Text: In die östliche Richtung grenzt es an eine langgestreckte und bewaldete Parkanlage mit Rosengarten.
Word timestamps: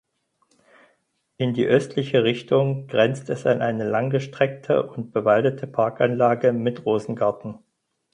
In 1.37 1.53
die 1.53 1.67
östliche 1.67 2.23
Richtung 2.23 2.87
grenzt 2.87 3.29
es 3.29 3.45
an 3.45 3.61
eine 3.61 3.87
langgestreckte 3.87 4.87
und 4.89 5.11
bewaldete 5.11 5.67
Parkanlage 5.67 6.53
mit 6.53 6.87
Rosengarten. 6.87 7.59